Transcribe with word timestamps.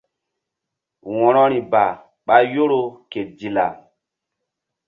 Wo̧rori 1.15 1.59
ba 1.71 1.83
ɓa 2.25 2.35
Yoro 2.53 2.81
ke 3.11 3.19
Dilla. 3.37 3.65